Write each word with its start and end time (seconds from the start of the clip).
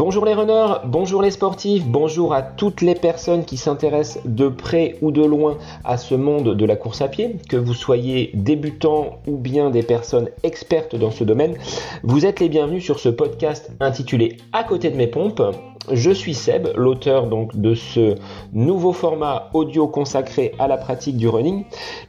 Bonjour 0.00 0.24
les 0.24 0.34
runners, 0.34 0.78
bonjour 0.86 1.20
les 1.20 1.30
sportifs, 1.30 1.84
bonjour 1.84 2.32
à 2.32 2.42
toutes 2.42 2.80
les 2.80 2.94
personnes 2.94 3.44
qui 3.44 3.56
s'intéressent 3.56 4.22
de 4.24 4.48
près 4.48 4.96
ou 5.02 5.10
de 5.10 5.22
loin 5.22 5.58
à 5.84 5.98
ce 5.98 6.14
monde 6.14 6.54
de 6.54 6.64
la 6.64 6.76
course 6.76 7.02
à 7.02 7.08
pied, 7.08 7.36
que 7.48 7.56
vous 7.56 7.74
soyez 7.74 8.30
débutant 8.32 9.18
ou 9.26 9.36
bien 9.36 9.68
des 9.68 9.82
personnes 9.82 10.30
expertes 10.42 10.96
dans 10.96 11.10
ce 11.10 11.24
domaine. 11.24 11.56
Vous 12.02 12.24
êtes 12.24 12.40
les 12.40 12.48
bienvenus 12.48 12.84
sur 12.84 12.98
ce 12.98 13.08
podcast 13.08 13.72
intitulé 13.80 14.38
À 14.52 14.64
côté 14.64 14.90
de 14.90 14.96
mes 14.96 15.06
pompes 15.06 15.42
je 15.92 16.10
suis 16.10 16.34
Seb, 16.34 16.68
l'auteur 16.76 17.26
donc 17.26 17.56
de 17.56 17.74
ce 17.74 18.14
nouveau 18.52 18.92
format 18.92 19.50
audio 19.54 19.86
consacré 19.88 20.52
à 20.58 20.68
la 20.68 20.76
pratique 20.76 21.16
du 21.16 21.28
running. 21.28 21.64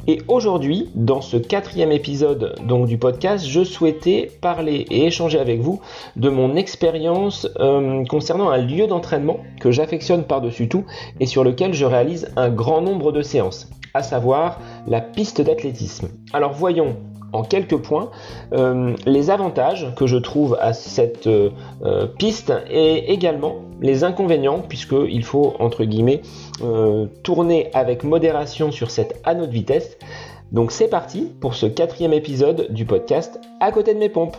Et 0.07 0.21
aujourd'hui, 0.27 0.89
dans 0.95 1.21
ce 1.21 1.37
quatrième 1.37 1.91
épisode 1.91 2.55
donc 2.67 2.87
du 2.87 2.97
podcast, 2.97 3.45
je 3.45 3.63
souhaitais 3.63 4.31
parler 4.41 4.85
et 4.89 5.05
échanger 5.05 5.39
avec 5.39 5.61
vous 5.61 5.81
de 6.15 6.29
mon 6.29 6.55
expérience 6.55 7.47
euh, 7.59 8.03
concernant 8.05 8.49
un 8.49 8.57
lieu 8.57 8.87
d'entraînement 8.87 9.37
que 9.59 9.71
j'affectionne 9.71 10.23
par-dessus 10.23 10.67
tout 10.67 10.85
et 11.19 11.25
sur 11.25 11.43
lequel 11.43 11.73
je 11.73 11.85
réalise 11.85 12.29
un 12.35 12.49
grand 12.49 12.81
nombre 12.81 13.11
de 13.11 13.21
séances, 13.21 13.69
à 13.93 14.03
savoir 14.03 14.59
la 14.87 15.01
piste 15.01 15.41
d'athlétisme. 15.41 16.09
Alors 16.33 16.53
voyons 16.53 16.95
en 17.33 17.43
quelques 17.43 17.77
points 17.77 18.09
euh, 18.53 18.95
les 19.05 19.29
avantages 19.29 19.93
que 19.95 20.07
je 20.07 20.17
trouve 20.17 20.57
à 20.59 20.73
cette 20.73 21.27
euh, 21.27 21.49
piste 22.17 22.53
et 22.69 23.11
également 23.11 23.55
les 23.81 24.03
inconvénients 24.03 24.59
puisqu'il 24.59 25.25
faut 25.25 25.55
entre 25.59 25.83
guillemets 25.83 26.21
tourner 27.23 27.69
avec 27.73 28.03
modération 28.03 28.71
sur 28.71 28.91
cette 28.91 29.19
anneau 29.25 29.47
de 29.47 29.51
vitesse. 29.51 29.97
Donc 30.51 30.71
c'est 30.71 30.87
parti 30.87 31.31
pour 31.39 31.55
ce 31.55 31.65
quatrième 31.65 32.13
épisode 32.13 32.67
du 32.71 32.85
podcast 32.85 33.39
à 33.59 33.71
côté 33.71 33.93
de 33.93 33.99
mes 33.99 34.09
pompes. 34.09 34.37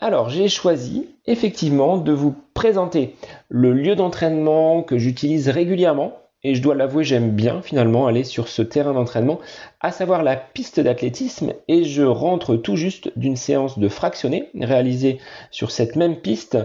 Alors 0.00 0.28
j'ai 0.30 0.48
choisi 0.48 1.08
effectivement 1.26 1.98
de 1.98 2.12
vous 2.12 2.34
présenter 2.54 3.16
le 3.48 3.72
lieu 3.72 3.94
d'entraînement 3.94 4.82
que 4.82 4.96
j'utilise 4.96 5.48
régulièrement 5.48 6.14
et 6.44 6.54
je 6.54 6.62
dois 6.62 6.74
l'avouer, 6.74 7.04
j'aime 7.04 7.30
bien 7.30 7.62
finalement 7.62 8.06
aller 8.06 8.24
sur 8.24 8.48
ce 8.48 8.62
terrain 8.62 8.92
d'entraînement, 8.92 9.40
à 9.80 9.90
savoir 9.90 10.22
la 10.22 10.36
piste 10.36 10.80
d'athlétisme, 10.80 11.52
et 11.66 11.84
je 11.84 12.02
rentre 12.02 12.56
tout 12.56 12.76
juste 12.76 13.10
d'une 13.16 13.36
séance 13.36 13.78
de 13.78 13.88
fractionné 13.88 14.50
réalisée 14.54 15.18
sur 15.50 15.70
cette 15.70 15.96
même 15.96 16.16
piste 16.16 16.58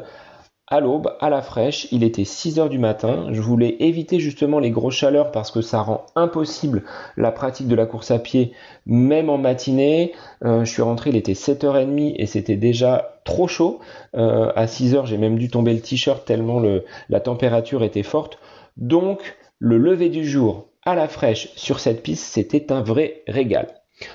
à 0.68 0.80
l'aube, 0.80 1.14
à 1.20 1.30
la 1.30 1.42
fraîche, 1.42 1.88
il 1.92 2.04
était 2.04 2.24
6 2.24 2.58
heures 2.58 2.70
du 2.70 2.80
matin. 2.80 3.28
Je 3.32 3.42
voulais 3.42 3.76
éviter 3.80 4.20
justement 4.20 4.60
les 4.60 4.72
grosses 4.72 4.96
chaleurs 4.96 5.32
parce 5.32 5.52
que 5.52 5.62
ça 5.62 5.82
rend 5.82 6.06
impossible 6.16 6.84
la 7.18 7.32
pratique 7.32 7.68
de 7.68 7.76
la 7.76 7.86
course 7.86 8.12
à 8.12 8.18
pied, 8.18 8.54
même 8.86 9.30
en 9.30 9.38
matinée. 9.38 10.14
Euh, 10.44 10.64
je 10.64 10.72
suis 10.72 10.82
rentré, 10.82 11.10
il 11.10 11.18
était 11.18 11.34
7h30 11.34 12.16
et 12.16 12.26
c'était 12.26 12.56
déjà 12.56 13.20
trop 13.26 13.48
chaud. 13.48 13.82
Euh, 14.16 14.52
à 14.56 14.66
6 14.66 14.96
heures, 14.96 15.06
j'ai 15.06 15.18
même 15.18 15.38
dû 15.38 15.50
tomber 15.50 15.74
le 15.74 15.82
t-shirt 15.82 16.26
tellement 16.26 16.60
le, 16.60 16.86
la 17.10 17.20
température 17.20 17.84
était 17.84 18.02
forte. 18.02 18.40
Donc, 18.78 19.36
le 19.64 19.78
lever 19.78 20.10
du 20.10 20.28
jour 20.28 20.68
à 20.84 20.94
la 20.94 21.08
fraîche 21.08 21.54
sur 21.56 21.80
cette 21.80 22.04
piste, 22.04 22.26
c'était 22.26 22.74
un 22.74 22.82
vrai 22.82 23.24
régal. 23.30 23.68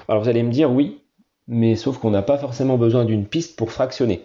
Alors 0.06 0.22
vous 0.22 0.28
allez 0.28 0.42
me 0.42 0.52
dire 0.52 0.70
oui, 0.70 1.00
mais 1.46 1.74
sauf 1.74 1.96
qu'on 1.96 2.10
n'a 2.10 2.20
pas 2.20 2.36
forcément 2.36 2.76
besoin 2.76 3.06
d'une 3.06 3.24
piste 3.24 3.56
pour 3.56 3.72
fractionner. 3.72 4.24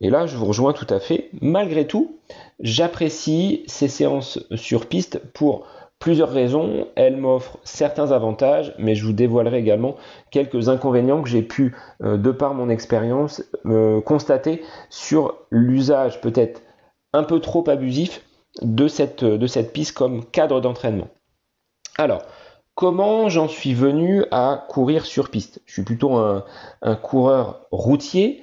Et 0.00 0.08
là, 0.08 0.26
je 0.26 0.36
vous 0.36 0.46
rejoins 0.46 0.72
tout 0.72 0.86
à 0.88 1.00
fait. 1.00 1.30
Malgré 1.40 1.88
tout, 1.88 2.16
j'apprécie 2.60 3.64
ces 3.66 3.88
séances 3.88 4.38
sur 4.54 4.86
piste 4.86 5.20
pour 5.34 5.66
plusieurs 5.98 6.30
raisons. 6.30 6.86
Elles 6.94 7.16
m'offrent 7.16 7.58
certains 7.64 8.12
avantages, 8.12 8.72
mais 8.78 8.94
je 8.94 9.04
vous 9.04 9.12
dévoilerai 9.12 9.58
également 9.58 9.96
quelques 10.30 10.68
inconvénients 10.68 11.22
que 11.22 11.28
j'ai 11.28 11.42
pu, 11.42 11.74
euh, 12.04 12.16
de 12.16 12.30
par 12.30 12.54
mon 12.54 12.68
expérience, 12.68 13.42
euh, 13.66 14.00
constater 14.00 14.62
sur 14.90 15.38
l'usage 15.50 16.20
peut-être 16.20 16.62
un 17.12 17.24
peu 17.24 17.40
trop 17.40 17.68
abusif 17.68 18.22
de 18.60 18.86
cette, 18.88 19.72
piste 19.72 19.96
comme 19.96 20.24
cadre 20.24 20.60
d'entraînement. 20.60 21.08
Alors, 21.96 22.22
comment 22.74 23.28
j'en 23.28 23.48
suis 23.48 23.74
venu 23.74 24.24
à 24.30 24.64
courir 24.68 25.06
sur 25.06 25.30
piste? 25.30 25.62
Je 25.66 25.72
suis 25.72 25.82
plutôt 25.82 26.16
un, 26.16 26.44
coureur 27.02 27.66
routier, 27.70 28.42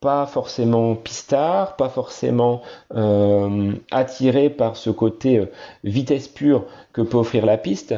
pas 0.00 0.26
forcément 0.26 0.94
pistard, 0.94 1.76
pas 1.76 1.88
forcément 1.88 2.62
euh, 2.94 3.72
attiré 3.90 4.50
par 4.50 4.76
ce 4.76 4.90
côté 4.90 5.38
euh, 5.38 5.46
vitesse 5.82 6.28
pure 6.28 6.66
que 6.92 7.02
peut 7.02 7.16
offrir 7.16 7.44
la 7.46 7.58
piste. 7.58 7.94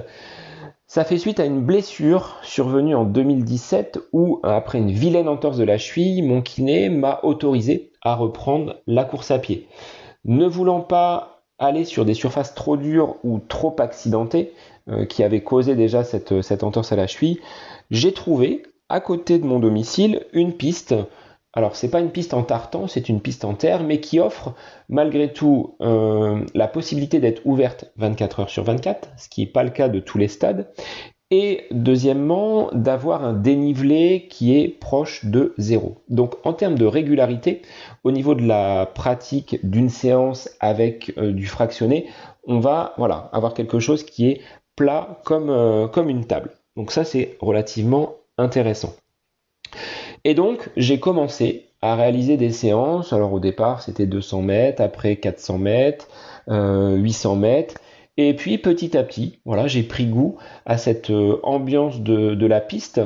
Ça 0.87 1.05
fait 1.05 1.19
suite 1.19 1.39
à 1.39 1.45
une 1.45 1.61
blessure 1.61 2.39
survenue 2.43 2.97
en 2.97 3.05
2017 3.05 4.01
où, 4.13 4.41
après 4.43 4.79
une 4.79 4.91
vilaine 4.91 5.29
entorse 5.29 5.57
de 5.57 5.65
la 5.65 5.79
cheville, 5.79 6.23
mon 6.23 6.43
kiné 6.43 6.89
m'a 6.89 7.21
autorisé 7.23 7.93
à 8.03 8.17
reprendre 8.17 8.77
la 8.87 9.05
course 9.05 9.31
à 9.31 9.39
pied. 9.39 9.69
Ne 10.25 10.47
voulant 10.47 10.81
pas 10.81 11.40
aller 11.61 11.85
sur 11.85 12.05
des 12.05 12.15
surfaces 12.15 12.55
trop 12.55 12.77
dures 12.77 13.17
ou 13.23 13.39
trop 13.39 13.77
accidentées, 13.79 14.53
euh, 14.89 15.05
qui 15.05 15.23
avaient 15.23 15.43
causé 15.43 15.77
déjà 15.77 16.03
cette, 16.03 16.43
cette 16.43 16.65
entorse 16.65 16.91
à 16.91 16.97
la 16.97 17.07
cheville, 17.07 17.39
j'ai 17.91 18.13
trouvé 18.13 18.63
à 18.89 19.01
côté 19.01 19.39
de 19.39 19.45
mon 19.45 19.61
domicile 19.61 20.27
une 20.33 20.55
piste. 20.55 20.95
Alors 21.53 21.77
c'est 21.77 21.91
pas 21.91 22.01
une 22.01 22.11
piste 22.11 22.33
en 22.33 22.43
tartan, 22.43 22.87
c'est 22.89 23.09
une 23.09 23.21
piste 23.21 23.45
en 23.45 23.55
terre, 23.55 23.85
mais 23.85 24.01
qui 24.01 24.21
offre 24.21 24.55
malgré 24.89 25.33
tout 25.33 25.77
euh, 25.81 26.45
la 26.55 26.67
possibilité 26.67 27.21
d'être 27.21 27.43
ouverte 27.45 27.93
24 27.97 28.41
heures 28.41 28.51
sur 28.51 28.65
24, 28.65 29.11
ce 29.17 29.29
qui 29.29 29.43
n'est 29.43 29.51
pas 29.51 29.63
le 29.63 29.71
cas 29.71 29.89
de 29.89 30.01
tous 30.01 30.17
les 30.17 30.29
stades, 30.29 30.73
et 31.31 31.67
deuxièmement 31.71 32.71
d'avoir 32.73 33.25
un 33.25 33.33
dénivelé 33.33 34.27
qui 34.29 34.59
est 34.59 34.69
proche 34.69 35.25
de 35.25 35.55
zéro. 35.59 35.99
Donc 36.09 36.35
en 36.45 36.53
termes 36.53 36.77
de 36.77 36.87
régularité, 36.87 37.63
au 38.03 38.11
niveau 38.11 38.35
de 38.35 38.43
la 38.43 38.87
pratique 38.87 39.59
d'une 39.63 39.91
séance 39.91 40.51
avec 40.59 41.13
euh, 41.19 41.33
du 41.33 41.47
fractionné, 41.47 42.07
on 42.45 42.59
va 42.59 42.95
voilà, 42.99 43.29
avoir 43.33 43.55
quelque 43.55 43.79
chose 43.79 44.03
qui 44.03 44.29
est 44.29 44.41
plat 44.75 45.21
comme, 45.25 45.51
euh, 45.51 45.87
comme 45.87 46.09
une 46.09 46.27
table. 46.27 46.51
Donc 46.77 46.91
ça 46.91 47.05
c'est 47.05 47.37
relativement 47.41 48.17
intéressant. 48.37 48.95
Et 50.25 50.35
donc 50.35 50.69
j'ai 50.77 50.99
commencé 50.99 51.67
à 51.81 51.95
réaliser 51.95 52.37
des 52.37 52.51
séances. 52.51 53.13
Alors 53.13 53.33
au 53.33 53.41
départ 53.41 53.83
c'était 53.83 54.07
200 54.07 54.43
mètres, 54.43 54.83
après 54.83 55.17
400 55.17 55.59
mètres, 55.59 56.09
800 56.49 56.53
euh, 56.53 57.37
mètres. 57.37 57.75
Et 58.23 58.35
puis 58.35 58.59
petit 58.59 58.99
à 58.99 59.03
petit, 59.03 59.39
voilà, 59.47 59.67
j'ai 59.67 59.83
pris 59.83 60.05
goût 60.05 60.37
à 60.67 60.77
cette 60.77 61.09
euh, 61.09 61.41
ambiance 61.43 62.03
de, 62.03 62.47
la 62.47 62.61
piste. 62.61 63.01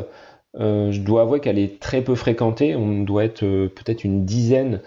Euh, 0.59 0.91
je 0.91 1.01
dois 1.03 1.23
avouer 1.23 1.39
qu'elle 1.39 1.61
est 1.61 1.79
très 1.79 2.03
peu 2.03 2.17
fréquentée. 2.17 2.75
On 2.75 3.05
doit 3.05 3.25
être 3.25 3.45
euh, 3.45 3.69
peut-être 3.69 4.03
une 4.03 4.25
dizaine 4.25 4.81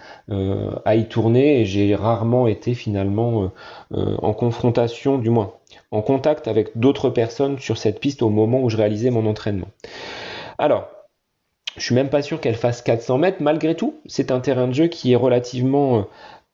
à 0.84 0.96
y 0.96 1.08
tourner 1.08 1.62
et 1.62 1.64
j'ai 1.64 1.94
rarement 1.94 2.46
été 2.46 2.74
finalement 2.74 3.50
en 3.90 4.32
confrontation, 4.34 5.16
du 5.16 5.30
moins 5.30 5.54
en 5.90 6.02
contact 6.02 6.46
avec 6.46 6.76
d'autres 6.76 7.08
personnes 7.08 7.58
sur 7.58 7.78
cette 7.78 7.98
piste 7.98 8.20
au 8.20 8.28
moment 8.28 8.60
où 8.62 8.68
je 8.68 8.76
réalisais 8.76 9.08
mon 9.08 9.24
entraînement. 9.24 9.68
Alors, 10.58 10.88
je 11.78 11.82
suis 11.84 11.94
même 11.94 12.10
pas 12.10 12.20
sûr 12.20 12.40
qu'elle 12.40 12.56
fasse 12.56 12.82
400 12.82 13.16
mètres. 13.16 13.38
Malgré 13.40 13.74
tout, 13.74 13.94
c'est 14.04 14.30
un 14.30 14.40
terrain 14.40 14.68
de 14.68 14.74
jeu 14.74 14.88
qui 14.88 15.12
est 15.12 15.16
relativement 15.16 16.06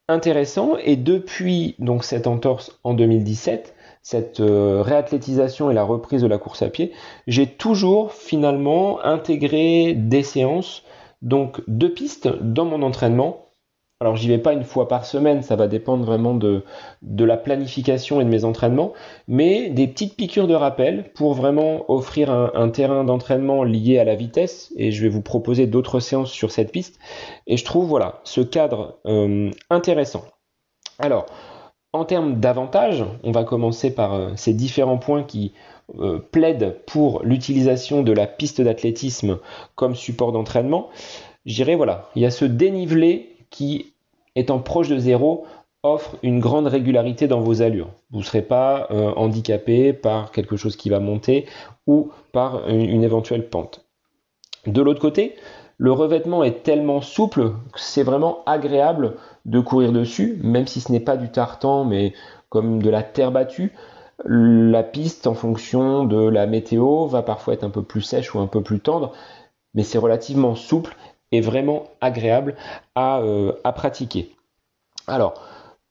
intéressant. 0.09 0.76
Et 0.82 0.97
depuis 0.97 1.75
donc 1.78 2.04
cette 2.04 2.26
entorse 2.26 2.78
en 2.84 2.94
2017, 2.94 3.75
cette 4.03 4.41
euh, 4.41 4.82
réathlétisation 4.82 5.70
et 5.70 5.75
la 5.75 5.84
reprise 5.84 6.22
de 6.22 6.26
la 6.26 6.38
course 6.38 6.62
à 6.62 6.69
pied, 6.69 6.92
j'ai 7.26 7.47
toujours 7.47 8.12
finalement 8.12 9.03
intégré 9.04 9.94
des 9.94 10.22
séances, 10.22 10.82
donc 11.22 11.62
deux 11.69 11.93
pistes 11.93 12.28
dans 12.28 12.66
mon 12.66 12.82
entraînement 12.82 13.44
alors 14.00 14.16
j'y 14.16 14.28
vais 14.28 14.38
pas 14.38 14.53
une 14.53 14.65
fois 14.65 14.88
par 14.88 15.06
semaine, 15.06 15.43
ça 15.43 15.56
va 15.56 15.69
dépendre 15.69 16.05
vraiment 16.05 16.34
de, 16.34 16.65
de 17.03 17.25
la 17.25 17.37
planification 17.37 18.21
et 18.21 18.25
de 18.25 18.28
mes 18.28 18.44
entraînements, 18.44 18.93
mais 19.29 19.70
des 19.70 19.87
petites 19.87 20.17
piqûres 20.17 20.49
de 20.49 20.55
rappel 20.55 21.12
pour 21.14 21.35
vraiment 21.35 21.91
offrir 21.91 22.31
un, 22.31 22.69
terrain 22.70 23.05
d'entraînement 23.05 23.62
lié 23.62 23.99
à 23.99 24.05
la 24.05 24.14
vitesse, 24.14 24.73
et 24.76 24.91
je 24.91 25.02
vais 25.02 25.08
vous 25.08 25.23
proposer 25.23 25.67
d'autres 25.67 26.00
séances 26.00 26.32
sur 26.32 26.50
cette 26.50 26.73
piste, 26.73 26.99
et 27.46 27.56
je 27.56 27.64
trouve 27.64 27.87
voilà 27.87 28.20
ce 28.25 28.41
cadre 28.41 28.99
euh, 29.06 29.50
intéressant. 29.70 30.25
Alors, 30.99 31.26
en 31.93 32.05
termes 32.05 32.40
d'avantages, 32.40 33.05
on 33.23 33.31
va 33.31 33.44
commencer 33.44 33.94
par 33.94 34.14
euh, 34.14 34.32
ces 34.35 34.52
différents 34.52 34.99
points 34.99 35.23
qui 35.23 35.55
euh, 36.00 36.19
plaident 36.19 36.76
pour 36.87 37.23
l'utilisation 37.23 38.02
de 38.02 38.12
la 38.12 38.26
piste 38.26 38.61
d'athlétisme 38.61 39.38
comme 39.76 39.94
support 39.94 40.32
d'entraînement. 40.32 40.88
Je 41.47 41.55
dirais 41.55 41.76
voilà, 41.76 42.08
il 42.17 42.23
y 42.23 42.26
a 42.26 42.31
ce 42.31 42.44
dénivelé 42.44 43.33
qui 43.54 43.92
étant 44.34 44.58
proche 44.58 44.88
de 44.88 44.98
zéro, 44.98 45.46
offre 45.84 46.16
une 46.24 46.40
grande 46.40 46.66
régularité 46.66 47.28
dans 47.28 47.40
vos 47.40 47.62
allures. 47.62 47.90
Vous 48.10 48.18
ne 48.18 48.24
serez 48.24 48.42
pas 48.42 48.88
euh, 48.90 49.12
handicapé 49.14 49.92
par 49.92 50.32
quelque 50.32 50.56
chose 50.56 50.74
qui 50.74 50.90
va 50.90 50.98
monter 50.98 51.46
ou 51.86 52.10
par 52.32 52.68
une, 52.68 53.04
éventuelle 53.04 53.48
pente. 53.48 53.84
De 54.66 54.82
l'autre 54.82 55.00
côté, 55.00 55.36
le 55.78 55.92
revêtement 55.92 56.42
est 56.42 56.64
tellement 56.64 57.00
souple 57.00 57.50
que 57.72 57.80
c'est 57.80 58.02
vraiment 58.02 58.42
agréable 58.44 59.18
de 59.44 59.60
courir 59.60 59.92
dessus, 59.92 60.36
même 60.42 60.66
si 60.66 60.80
ce 60.80 60.90
n'est 60.90 60.98
pas 60.98 61.16
du 61.16 61.30
tartan, 61.30 61.84
mais 61.84 62.12
comme 62.48 62.82
de 62.82 62.90
la 62.90 63.04
terre 63.04 63.30
battue. 63.30 63.72
La 64.24 64.82
piste, 64.82 65.28
en 65.28 65.34
fonction 65.34 66.04
de 66.04 66.28
la 66.28 66.46
météo, 66.46 67.06
va 67.06 67.22
parfois 67.22 67.54
être 67.54 67.64
un 67.64 67.70
peu 67.70 67.82
plus 67.82 68.02
sèche 68.02 68.34
ou 68.34 68.40
un 68.40 68.48
peu 68.48 68.62
plus 68.62 68.80
tendre, 68.80 69.12
mais 69.74 69.84
c'est 69.84 69.98
relativement 69.98 70.56
souple 70.56 70.96
et 71.34 71.40
vraiment 71.40 71.84
agréable 72.00 72.56
à, 72.94 73.20
euh, 73.20 73.52
à 73.64 73.72
pratiquer. 73.72 74.31
Alors, 75.06 75.34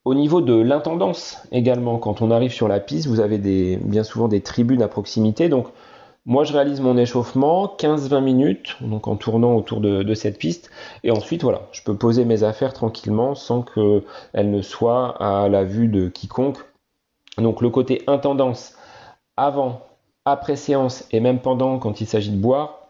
au 0.06 0.16
niveau 0.16 0.42
de 0.42 0.54
l'intendance 0.54 1.38
également, 1.51 1.98
quand 1.98 2.22
on 2.22 2.31
arrive 2.31 2.51
sur 2.51 2.68
la 2.68 2.80
piste, 2.80 3.07
vous 3.07 3.19
avez 3.19 3.38
des, 3.38 3.78
bien 3.78 4.04
souvent 4.04 4.28
des 4.28 4.42
tribunes 4.42 4.81
à 4.81 4.88
proximité. 4.88 5.50
Donc, 5.50 5.68
moi, 6.25 6.45
je 6.45 6.54
réalise 6.54 6.80
mon 6.80 6.98
échauffement 6.98 7.68
15-20 7.78 8.24
minutes, 8.24 8.78
donc 8.80 9.07
en 9.07 9.18
tournant 9.18 9.56
autour 9.56 9.81
de, 9.81 10.13
cette 10.13 10.38
piste. 10.38 10.72
Et 11.04 11.12
ensuite, 11.12 11.44
voilà, 11.44 11.63
je 11.74 11.84
peux 11.84 11.96
poser 11.96 12.24
mes 12.24 12.44
affaires 12.44 12.74
tranquillement 12.74 13.36
sans 13.36 13.62
qu'elles 13.62 14.50
ne 14.50 14.62
soient 14.62 15.22
à 15.22 15.50
la 15.50 15.66
vue 15.66 15.89
de 15.89 16.07
quiconque. 16.07 16.60
Donc, 17.38 17.62
le 17.62 17.69
côté 17.69 18.04
intendance 18.07 18.75
avant, 19.36 19.81
après 20.25 20.56
séance 20.56 21.06
et 21.12 21.19
même 21.19 21.39
pendant 21.39 21.78
quand 21.80 22.00
il 22.00 22.07
s'agit 22.07 22.31
de 22.31 22.38
boire, 22.38 22.83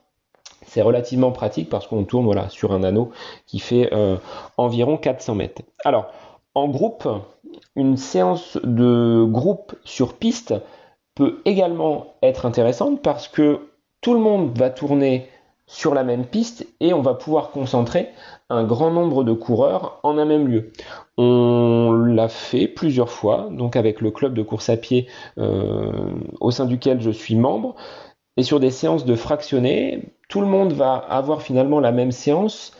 c'est 0.66 0.82
relativement 0.82 1.32
pratique 1.32 1.70
parce 1.70 1.88
qu'on 1.88 2.04
tourne 2.04 2.26
voilà, 2.26 2.50
sur 2.50 2.74
un 2.74 2.84
anneau 2.84 3.12
qui 3.46 3.60
fait 3.60 3.94
euh, 3.94 4.18
environ 4.58 4.98
400 4.98 5.36
mètres. 5.36 5.62
Alors, 5.84 6.08
en 6.56 6.68
groupe, 6.68 7.08
une 7.76 7.98
séance 7.98 8.58
de 8.64 9.26
groupe 9.26 9.76
sur 9.84 10.14
piste 10.14 10.54
peut 11.16 11.42
également 11.46 12.16
être 12.22 12.46
intéressante 12.46 13.02
parce 13.02 13.28
que 13.28 13.70
tout 14.02 14.14
le 14.14 14.20
monde 14.20 14.58
va 14.58 14.70
tourner 14.70 15.30
sur 15.66 15.94
la 15.94 16.04
même 16.04 16.26
piste 16.26 16.68
et 16.82 16.94
on 16.94 17.02
va 17.02 17.14
pouvoir 17.14 17.52
concentrer 17.52 18.10
un 18.50 18.64
grand 18.64 18.92
nombre 18.92 19.24
de 19.24 19.34
coureurs 19.34 20.00
en 20.04 20.18
un 20.18 20.26
même 20.26 20.48
lieu. 20.48 20.72
On 21.18 21.92
l'a 21.94 22.28
fait 22.28 22.68
plusieurs 22.68 23.10
fois, 23.10 23.48
donc 23.50 23.76
avec 23.76 24.02
le 24.02 24.12
club 24.12 24.34
de 24.34 24.44
course 24.44 24.70
à 24.70 24.78
pied 24.78 25.08
euh, 25.38 26.12
au 26.42 26.52
sein 26.52 26.66
duquel 26.66 27.02
je 27.02 27.12
suis 27.12 27.36
membre. 27.36 27.76
Et 28.38 28.44
sur 28.44 28.60
des 28.60 28.72
séances 28.72 29.06
de 29.06 29.16
fractionnés, 29.16 30.14
tout 30.30 30.42
le 30.42 30.48
monde 30.48 30.74
va 30.74 30.96
avoir 30.96 31.42
finalement 31.42 31.80
la 31.80 31.92
même 31.92 32.12
séance, 32.12 32.74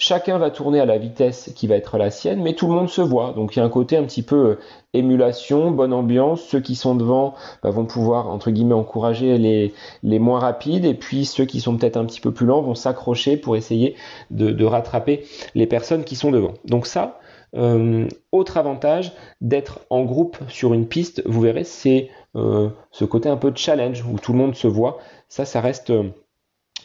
Chacun 0.00 0.38
va 0.38 0.52
tourner 0.52 0.78
à 0.78 0.86
la 0.86 0.96
vitesse 0.96 1.50
qui 1.56 1.66
va 1.66 1.74
être 1.74 1.98
la 1.98 2.12
sienne, 2.12 2.40
mais 2.40 2.54
tout 2.54 2.68
le 2.68 2.72
monde 2.72 2.88
se 2.88 3.00
voit. 3.00 3.32
Donc 3.32 3.56
il 3.56 3.58
y 3.58 3.62
a 3.62 3.64
un 3.64 3.68
côté 3.68 3.96
un 3.96 4.04
petit 4.04 4.22
peu 4.22 4.36
euh, 4.36 4.58
émulation, 4.94 5.72
bonne 5.72 5.92
ambiance. 5.92 6.40
Ceux 6.40 6.60
qui 6.60 6.76
sont 6.76 6.94
devant 6.94 7.34
bah, 7.64 7.70
vont 7.70 7.84
pouvoir, 7.84 8.28
entre 8.28 8.52
guillemets, 8.52 8.74
encourager 8.74 9.38
les, 9.38 9.74
les 10.04 10.20
moins 10.20 10.38
rapides, 10.38 10.84
et 10.84 10.94
puis 10.94 11.24
ceux 11.24 11.46
qui 11.46 11.60
sont 11.60 11.76
peut-être 11.76 11.96
un 11.96 12.04
petit 12.04 12.20
peu 12.20 12.32
plus 12.32 12.46
lents 12.46 12.62
vont 12.62 12.76
s'accrocher 12.76 13.36
pour 13.36 13.56
essayer 13.56 13.96
de, 14.30 14.64
rattraper 14.64 15.24
les 15.56 15.66
personnes 15.66 16.04
qui 16.04 16.14
sont 16.14 16.30
devant. 16.30 16.54
Donc 16.64 16.86
ça, 16.86 17.18
euh, 17.56 18.06
autre 18.32 18.56
avantage 18.56 19.12
d'être 19.40 19.80
en 19.90 20.04
groupe 20.04 20.38
sur 20.48 20.74
une 20.74 20.86
piste, 20.86 21.22
vous 21.26 21.40
verrez, 21.40 21.64
c'est 21.64 22.10
euh, 22.36 22.68
ce 22.90 23.04
côté 23.04 23.28
un 23.28 23.36
peu 23.36 23.52
challenge 23.54 24.04
où 24.04 24.18
tout 24.18 24.32
le 24.32 24.38
monde 24.38 24.54
se 24.54 24.66
voit. 24.66 24.98
Ça, 25.28 25.44
ça 25.44 25.60
reste 25.60 25.90
de, 25.90 26.12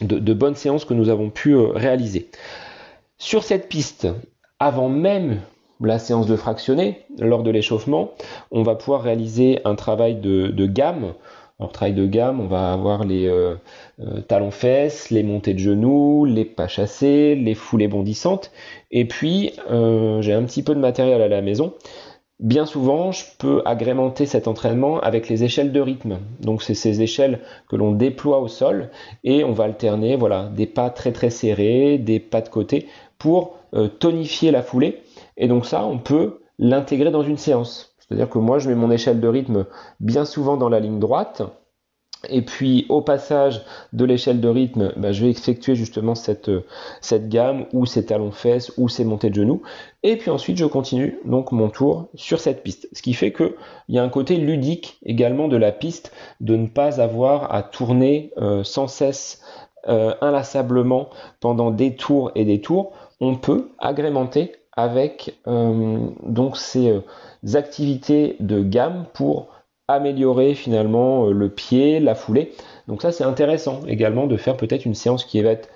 de 0.00 0.34
bonnes 0.34 0.56
séances 0.56 0.84
que 0.84 0.94
nous 0.94 1.08
avons 1.08 1.30
pu 1.30 1.56
réaliser. 1.56 2.30
Sur 3.18 3.44
cette 3.44 3.68
piste, 3.68 4.08
avant 4.58 4.88
même 4.88 5.40
la 5.80 5.98
séance 5.98 6.26
de 6.26 6.36
fractionné, 6.36 7.02
lors 7.18 7.42
de 7.42 7.50
l'échauffement, 7.50 8.12
on 8.50 8.62
va 8.62 8.74
pouvoir 8.74 9.02
réaliser 9.02 9.60
un 9.64 9.74
travail 9.74 10.16
de, 10.16 10.66
gamme. 10.66 11.14
Alors, 11.72 11.94
de 11.94 12.06
gamme, 12.06 12.40
on 12.40 12.46
va 12.46 12.72
avoir 12.72 13.04
les 13.04 13.26
euh, 13.26 13.54
euh, 14.00 14.20
talons-fesses, 14.20 15.10
les 15.10 15.22
montées 15.22 15.54
de 15.54 15.58
genoux, 15.58 16.24
les 16.26 16.44
pas 16.44 16.68
chassés, 16.68 17.34
les 17.34 17.54
foulées 17.54 17.88
bondissantes. 17.88 18.50
Et 18.90 19.06
puis, 19.06 19.52
euh, 19.70 20.20
j'ai 20.20 20.34
un 20.34 20.42
petit 20.44 20.62
peu 20.62 20.74
de 20.74 20.80
matériel 20.80 21.22
à 21.22 21.28
la 21.28 21.40
maison. 21.40 21.72
Bien 22.40 22.66
souvent, 22.66 23.12
je 23.12 23.24
peux 23.38 23.62
agrémenter 23.64 24.26
cet 24.26 24.46
entraînement 24.46 25.00
avec 25.00 25.28
les 25.28 25.44
échelles 25.44 25.72
de 25.72 25.80
rythme. 25.80 26.18
Donc, 26.40 26.62
c'est 26.62 26.74
ces 26.74 27.00
échelles 27.00 27.40
que 27.68 27.76
l'on 27.76 27.92
déploie 27.92 28.40
au 28.40 28.48
sol 28.48 28.90
et 29.22 29.42
on 29.44 29.52
va 29.52 29.64
alterner, 29.64 30.16
voilà, 30.16 30.50
des 30.54 30.66
pas 30.66 30.90
très 30.90 31.12
très 31.12 31.30
serrés, 31.30 31.96
des 31.96 32.20
pas 32.20 32.42
de 32.42 32.48
côté 32.48 32.88
pour 33.18 33.56
tonifier 33.98 34.50
la 34.50 34.62
foulée. 34.62 35.02
Et 35.36 35.48
donc 35.48 35.66
ça, 35.66 35.84
on 35.86 35.98
peut 35.98 36.40
l'intégrer 36.58 37.10
dans 37.10 37.22
une 37.22 37.38
séance. 37.38 37.93
C'est-à-dire 38.14 38.30
que 38.30 38.38
moi, 38.38 38.60
je 38.60 38.68
mets 38.68 38.76
mon 38.76 38.92
échelle 38.92 39.18
de 39.18 39.26
rythme 39.26 39.66
bien 39.98 40.24
souvent 40.24 40.56
dans 40.56 40.68
la 40.68 40.78
ligne 40.78 41.00
droite. 41.00 41.42
Et 42.30 42.42
puis 42.42 42.86
au 42.88 43.02
passage 43.02 43.62
de 43.92 44.04
l'échelle 44.04 44.40
de 44.40 44.48
rythme, 44.48 44.92
bah, 44.96 45.10
je 45.10 45.24
vais 45.24 45.30
effectuer 45.30 45.74
justement 45.74 46.14
cette, 46.14 46.48
euh, 46.48 46.62
gamme 47.12 47.66
ou 47.72 47.86
ces 47.86 48.06
talons 48.06 48.30
fesses 48.30 48.72
ou 48.78 48.88
ces 48.88 49.04
montées 49.04 49.30
de 49.30 49.34
genoux. 49.34 49.62
Et 50.04 50.16
puis 50.16 50.30
ensuite, 50.30 50.56
je 50.56 50.64
continue 50.64 51.18
donc 51.24 51.50
mon 51.50 51.68
tour 51.68 52.08
sur 52.14 52.38
cette 52.38 52.62
piste. 52.62 52.88
Ce 52.92 53.02
qui 53.02 53.14
fait 53.14 53.32
qu'il 53.32 53.52
y 53.88 53.98
a 53.98 54.02
un 54.02 54.08
côté 54.08 54.36
ludique 54.36 54.98
également 55.04 55.48
de 55.48 55.56
la 55.56 55.72
piste 55.72 56.12
de 56.40 56.54
ne 56.54 56.68
pas 56.68 57.00
avoir 57.00 57.52
à 57.52 57.62
tourner 57.62 58.32
euh, 58.38 58.62
sans 58.62 58.86
cesse 58.86 59.42
inlassablement 59.86 61.10
pendant 61.40 61.70
des 61.70 61.94
tours 61.94 62.32
et 62.34 62.46
des 62.46 62.62
tours 62.62 62.94
on 63.20 63.36
peut 63.36 63.70
agrémenter 63.78 64.52
avec 64.76 65.38
euh, 65.46 66.08
donc 66.22 66.56
ces 66.56 66.90
euh, 66.90 67.00
activités 67.54 68.36
de 68.40 68.62
gamme 68.62 69.06
pour 69.14 69.48
améliorer 69.88 70.54
finalement 70.54 71.26
euh, 71.26 71.32
le 71.32 71.48
pied, 71.50 72.00
la 72.00 72.14
foulée. 72.14 72.52
Donc 72.88 73.02
ça 73.02 73.12
c'est 73.12 73.24
intéressant 73.24 73.80
également 73.86 74.26
de 74.26 74.36
faire 74.36 74.56
peut-être 74.56 74.84
une 74.84 74.94
séance 74.94 75.24
qui 75.24 75.40
va 75.42 75.50
être 75.50 75.68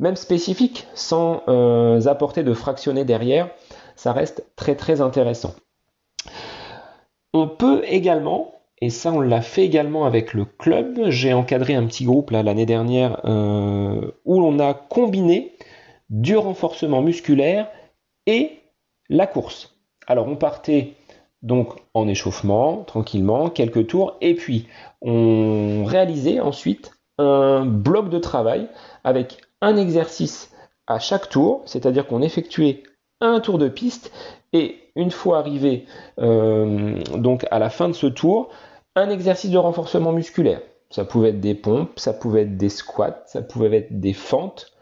même 0.00 0.16
spécifique 0.16 0.88
sans 0.94 1.42
apporter 2.08 2.42
de 2.42 2.52
fractionné 2.52 3.04
derrière. 3.04 3.48
Ça 3.94 4.12
reste 4.12 4.44
très 4.56 4.74
très 4.74 5.00
intéressant. 5.00 5.54
On 7.32 7.46
peut 7.46 7.82
également, 7.86 8.54
et 8.80 8.90
ça 8.90 9.12
on 9.12 9.20
l'a 9.20 9.40
fait 9.40 9.64
également 9.64 10.04
avec 10.04 10.34
le 10.34 10.46
club, 10.46 11.10
j'ai 11.10 11.32
encadré 11.32 11.76
un 11.76 11.86
petit 11.86 12.04
groupe 12.04 12.32
l'année 12.32 12.66
dernière 12.66 13.20
où 13.24 14.42
on 14.42 14.58
a 14.58 14.74
combiné 14.74 15.52
du 16.10 16.36
renforcement 16.36 17.00
musculaire 17.00 17.68
et 18.26 18.60
la 19.08 19.26
course. 19.26 19.76
Alors 20.06 20.28
on 20.28 20.36
partait 20.36 20.94
donc 21.42 21.76
en 21.92 22.08
échauffement, 22.08 22.84
tranquillement, 22.84 23.50
quelques 23.50 23.86
tours, 23.86 24.16
et 24.20 24.34
puis 24.34 24.66
on 25.02 25.84
réalisait 25.84 26.40
ensuite 26.40 26.92
un 27.18 27.64
bloc 27.66 28.08
de 28.08 28.18
travail 28.18 28.68
avec 29.04 29.42
un 29.60 29.76
exercice 29.76 30.50
à 30.86 30.98
chaque 30.98 31.28
tour, 31.28 31.62
c'est-à-dire 31.66 32.06
qu'on 32.06 32.22
effectuait 32.22 32.82
un 33.20 33.40
tour 33.40 33.58
de 33.58 33.68
piste, 33.68 34.10
et 34.52 34.78
une 34.96 35.10
fois 35.10 35.38
arrivé 35.38 35.86
euh, 36.18 36.98
donc 37.16 37.46
à 37.50 37.58
la 37.58 37.70
fin 37.70 37.88
de 37.88 37.94
ce 37.94 38.06
tour, 38.06 38.50
un 38.96 39.10
exercice 39.10 39.50
de 39.50 39.58
renforcement 39.58 40.12
musculaire. 40.12 40.60
Ça 40.90 41.04
pouvait 41.04 41.30
être 41.30 41.40
des 41.40 41.54
pompes, 41.54 41.98
ça 41.98 42.12
pouvait 42.12 42.42
être 42.42 42.56
des 42.56 42.68
squats, 42.68 43.22
ça 43.26 43.42
pouvait 43.42 43.76
être 43.76 44.00
des 44.00 44.12
fentes, 44.12 44.72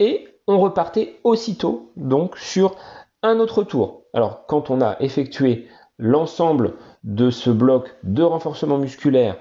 et 0.00 0.26
on 0.46 0.58
repartait 0.58 1.16
aussitôt 1.24 1.90
donc 1.96 2.36
sur 2.38 2.76
un 3.22 3.38
autre 3.38 3.62
tour. 3.62 4.02
Alors 4.12 4.46
quand 4.46 4.70
on 4.70 4.80
a 4.80 4.96
effectué 5.00 5.68
l'ensemble 5.98 6.74
de 7.02 7.30
ce 7.30 7.50
bloc 7.50 7.94
de 8.02 8.22
renforcement 8.22 8.78
musculaire 8.78 9.36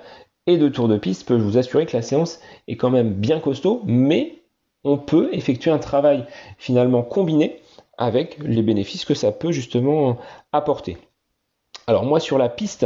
et 0.48 0.58
de 0.58 0.70
tour 0.70 0.88
de 0.88 0.98
piste, 0.98 1.22
je 1.22 1.28
peux 1.28 1.38
vous 1.38 1.58
assurer 1.58 1.86
que 1.86 1.96
la 1.96 2.02
séance 2.02 2.40
est 2.68 2.78
quand 2.78 2.90
même 2.90 3.14
bien 3.14 3.40
costaud, 3.40 3.82
mais 3.86 4.44
on 4.84 4.98
peut 4.98 5.30
effectuer 5.32 5.72
un 5.72 5.80
travail 5.80 6.26
finalement 6.58 7.02
combiné 7.02 7.62
avec 7.98 8.38
les 8.40 8.62
bénéfices 8.62 9.06
que 9.06 9.14
ça 9.14 9.32
peut 9.32 9.52
justement 9.52 10.18
apporter. 10.52 10.98
Alors 11.86 12.06
moi 12.06 12.20
sur 12.20 12.38
la 12.38 12.50
piste, 12.50 12.86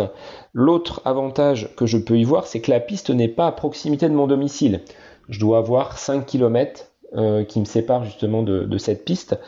l'autre 0.54 1.02
avantage 1.06 1.76
que 1.76 1.86
je 1.86 1.98
peux 1.98 2.18
y 2.18 2.24
voir, 2.24 2.48
c'est 2.48 2.62
que 2.62 2.72
la 2.72 2.80
piste 2.80 3.10
n'est 3.10 3.28
pas 3.28 3.48
à 3.48 3.52
proximité 3.52 4.10
de 4.10 4.16
mon 4.16 4.28
domicile. 4.28 4.82
Je 5.30 5.40
dois 5.40 5.60
avoir 5.60 5.98
5 5.98 6.26
km 6.26 6.86
euh, 7.16 7.44
qui 7.44 7.60
me 7.60 7.66
sépare 7.66 8.04
justement 8.04 8.44
de, 8.44 8.78
cette 8.78 9.06
piste. 9.06 9.40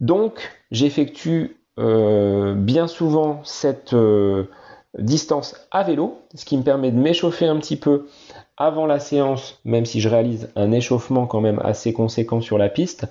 Donc 0.00 0.50
j'effectue 0.70 1.56
euh, 1.78 2.54
bien 2.54 2.86
souvent 2.86 3.40
cette 3.44 3.94
euh, 3.94 4.44
distance 4.98 5.56
à 5.70 5.82
vélo, 5.82 6.18
ce 6.34 6.44
qui 6.44 6.56
me 6.56 6.62
permet 6.62 6.90
de 6.90 6.98
m'échauffer 6.98 7.46
un 7.46 7.56
petit 7.56 7.76
peu 7.76 8.06
avant 8.56 8.86
la 8.86 9.00
séance, 9.00 9.60
même 9.64 9.86
si 9.86 10.00
je 10.00 10.08
réalise 10.08 10.50
un 10.54 10.70
échauffement 10.70 11.26
quand 11.26 11.40
même 11.40 11.60
assez 11.64 11.92
conséquent 11.92 12.40
sur 12.40 12.58
la 12.58 12.68
piste. 12.68 13.06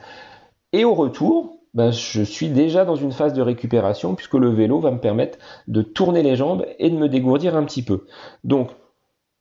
Et 0.73 0.85
au 0.85 0.93
retour, 0.93 1.57
ben, 1.73 1.91
je 1.91 2.21
suis 2.21 2.49
déjà 2.49 2.85
dans 2.85 2.95
une 2.95 3.11
phase 3.11 3.33
de 3.33 3.41
récupération 3.41 4.15
puisque 4.15 4.35
le 4.35 4.49
vélo 4.49 4.79
va 4.79 4.91
me 4.91 4.99
permettre 4.99 5.37
de 5.67 5.81
tourner 5.81 6.21
les 6.23 6.35
jambes 6.35 6.65
et 6.79 6.89
de 6.89 6.97
me 6.97 7.09
dégourdir 7.09 7.55
un 7.55 7.63
petit 7.63 7.83
peu. 7.83 8.05
Donc 8.43 8.69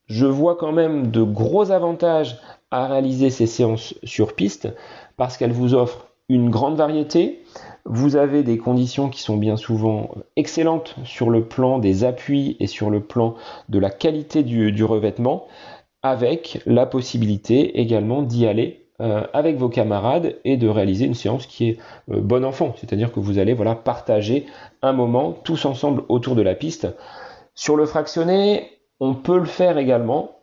je 0.06 0.26
vois 0.26 0.56
quand 0.56 0.72
même 0.72 1.12
de 1.12 1.22
gros 1.22 1.70
avantages 1.70 2.40
à 2.70 2.86
réaliser 2.86 3.30
ces 3.30 3.46
séances 3.46 3.94
sur 4.04 4.34
piste 4.34 4.68
parce 5.16 5.36
qu'elles 5.36 5.52
vous 5.52 5.74
offrent 5.74 6.06
une 6.28 6.48
grande 6.48 6.76
variété. 6.76 7.42
Vous 7.84 8.16
avez 8.16 8.42
des 8.42 8.58
conditions 8.58 9.08
qui 9.08 9.20
sont 9.20 9.36
bien 9.36 9.56
souvent 9.56 10.10
excellentes 10.36 10.94
sur 11.04 11.28
le 11.28 11.44
plan 11.44 11.78
des 11.78 12.04
appuis 12.04 12.56
et 12.60 12.66
sur 12.66 12.88
le 12.88 13.00
plan 13.00 13.34
de 13.68 13.78
la 13.78 13.90
qualité 13.90 14.42
du, 14.42 14.84
revêtement, 14.84 15.46
avec 16.02 16.62
la 16.66 16.86
possibilité 16.86 17.80
également 17.80 18.22
d'y 18.22 18.46
aller 18.46 18.86
euh, 19.00 19.26
avec 19.32 19.56
vos 19.56 19.68
camarades 19.68 20.36
et 20.44 20.56
de 20.56 20.68
réaliser 20.68 21.06
une 21.06 21.14
séance 21.14 21.46
qui 21.46 21.70
est 21.70 21.78
euh, 22.10 22.20
bon 22.20 22.44
enfant, 22.44 22.74
c'est-à-dire 22.76 23.12
que 23.12 23.18
vous 23.18 23.38
allez 23.38 23.54
voilà 23.54 23.74
partager 23.74 24.46
un 24.82 24.92
moment 24.92 25.32
tous 25.32 25.64
ensemble 25.64 26.02
autour 26.08 26.36
de 26.36 26.42
la 26.42 26.54
piste 26.54 26.86
Sur 27.54 27.76
le 27.76 27.86
fractionné, 27.86 28.70
on 29.00 29.14
peut 29.14 29.38
le 29.38 29.46
faire 29.46 29.78
également, 29.78 30.39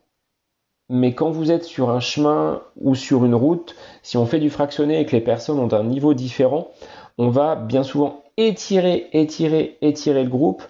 mais 0.89 1.13
quand 1.13 1.29
vous 1.29 1.51
êtes 1.51 1.63
sur 1.63 1.89
un 1.89 1.99
chemin 1.99 2.61
ou 2.79 2.95
sur 2.95 3.25
une 3.25 3.35
route, 3.35 3.75
si 4.03 4.17
on 4.17 4.25
fait 4.25 4.39
du 4.39 4.49
fractionné 4.49 4.99
et 4.99 5.05
que 5.05 5.15
les 5.15 5.21
personnes 5.21 5.59
ont 5.59 5.73
un 5.73 5.83
niveau 5.83 6.13
différent, 6.13 6.69
on 7.17 7.29
va 7.29 7.55
bien 7.55 7.83
souvent 7.83 8.23
étirer, 8.37 9.07
étirer, 9.13 9.77
étirer 9.81 10.23
le 10.23 10.29
groupe 10.29 10.63